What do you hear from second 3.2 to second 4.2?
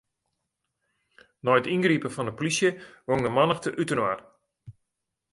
de mannichte útinoar.